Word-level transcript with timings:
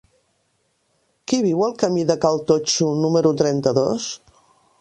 Qui 1.27 1.39
viu 1.47 1.61
al 1.67 1.77
camí 1.85 2.05
de 2.13 2.17
Cal 2.25 2.41
Totxo 2.53 2.91
número 3.05 3.37
trenta-dos? 3.43 4.13